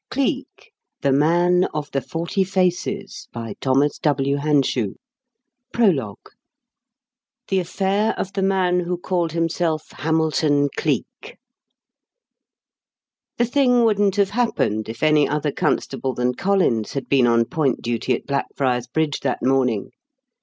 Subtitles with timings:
[0.15, 0.71] 1912 CLEEK:
[1.03, 3.27] THE MAN OF THE FORTY FACES
[5.71, 6.19] PROLOGUE
[7.49, 11.37] THE AFFAIR OF THE MAN WHO CALLED HIMSELF HAMILTON CLEEK
[13.37, 17.45] The thing wouldn't have happened if any other constable than Collins had been put on
[17.45, 19.91] point duty at Blackfriars Bridge that morning.